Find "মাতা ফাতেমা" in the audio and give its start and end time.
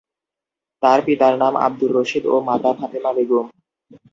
2.47-3.11